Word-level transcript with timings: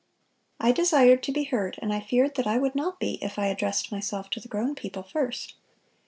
I 0.59 0.71
desired 0.71 1.21
to 1.21 1.31
be 1.31 1.43
heard, 1.43 1.77
and 1.79 1.93
I 1.93 1.99
feared 1.99 2.33
that 2.33 2.47
I 2.47 2.57
would 2.57 2.73
not 2.73 2.99
be 2.99 3.19
if 3.23 3.37
I 3.37 3.45
addressed 3.45 3.91
myself 3.91 4.31
to 4.31 4.39
the 4.39 4.47
grown 4.47 4.73
people 4.73 5.03
first." 5.03 5.53